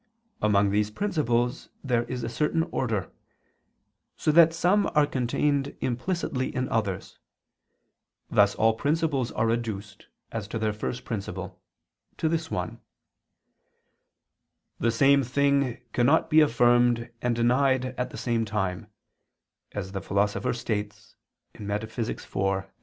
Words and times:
Among 0.41 0.71
these 0.71 0.89
principles 0.89 1.69
there 1.83 2.05
is 2.05 2.23
a 2.23 2.27
certain 2.27 2.63
order, 2.71 3.11
so 4.17 4.31
that 4.31 4.51
some 4.51 4.89
are 4.95 5.05
contained 5.05 5.77
implicitly 5.79 6.47
in 6.55 6.67
others; 6.69 7.19
thus 8.27 8.55
all 8.55 8.73
principles 8.73 9.31
are 9.33 9.45
reduced, 9.45 10.07
as 10.31 10.47
to 10.47 10.57
their 10.57 10.73
first 10.73 11.05
principle, 11.05 11.61
to 12.17 12.27
this 12.27 12.49
one: 12.49 12.81
"The 14.79 14.89
same 14.89 15.21
thing 15.21 15.79
cannot 15.93 16.31
be 16.31 16.39
affirmed 16.41 17.11
and 17.21 17.35
denied 17.35 17.85
at 17.95 18.09
the 18.09 18.17
same 18.17 18.43
time," 18.43 18.87
as 19.71 19.91
the 19.91 20.01
Philosopher 20.01 20.51
states 20.53 21.15
(Metaph. 21.59 21.99
iv, 21.99 22.07
text. 22.63 22.67